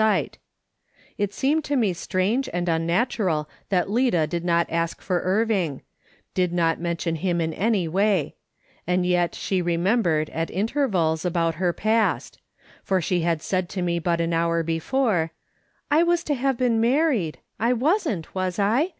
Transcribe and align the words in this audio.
sight 0.01 0.39
It 1.19 1.31
seemed 1.31 1.63
to 1.65 1.75
me 1.75 1.93
strange 1.93 2.49
and 2.51 2.67
unnatural 2.67 3.47
that 3.69 3.87
Lida 3.87 4.25
did 4.25 4.43
not 4.43 4.65
ask 4.71 4.99
for 4.99 5.19
Irving; 5.23 5.83
did 6.33 6.51
not 6.51 6.79
mention 6.79 7.17
him 7.17 7.39
in 7.39 7.53
any 7.53 7.87
way; 7.87 8.33
and 8.87 9.05
yet 9.05 9.35
she 9.35 9.61
remembered, 9.61 10.31
at 10.31 10.49
intervals, 10.49 11.23
about 11.23 11.53
her 11.61 11.71
past; 11.71 12.39
for 12.83 12.99
she 12.99 13.19
had 13.21 13.43
said 13.43 13.69
to 13.69 13.83
me 13.83 13.99
but 13.99 14.19
an 14.19 14.33
hour 14.33 14.63
before:" 14.63 15.33
I 15.91 16.01
was 16.01 16.23
to 16.23 16.33
have 16.33 16.57
been 16.57 16.81
married. 16.81 17.37
I 17.59 17.71
wasn't, 17.73 18.33
was 18.33 18.57
I 18.57 18.89